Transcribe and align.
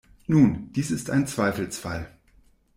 Nun, 0.25 0.71
dies 0.73 0.89
ist 0.89 1.11
ein 1.11 1.27
Zweifelsfall. 1.27 2.09